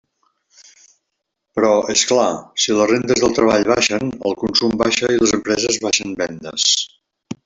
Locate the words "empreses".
5.39-5.79